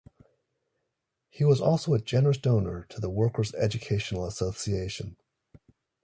He 1.29 1.43
was 1.45 1.61
also 1.61 1.93
a 1.93 2.01
generous 2.01 2.39
donor 2.39 2.87
to 2.89 2.99
the 2.99 3.11
Workers' 3.11 3.53
Educational 3.53 4.25
Association. 4.25 5.15